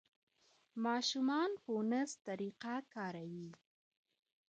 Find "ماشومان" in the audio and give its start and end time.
0.85-1.51